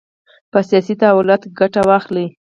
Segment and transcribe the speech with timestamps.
[0.51, 2.25] په سیاسي تحولاتو کې ګټه واخلي.